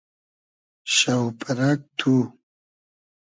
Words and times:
شۆپئرئگ 0.95 1.79
تو 1.97 2.11